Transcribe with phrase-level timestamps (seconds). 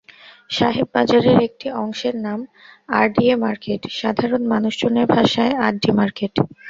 [0.49, 2.39] সাহেব বাজারের একটি অংশের নাম
[2.93, 6.33] আরডিএ মার্কেট, সাধারণ মানুষজনের ভাষায় আড্ডি মার্কেট।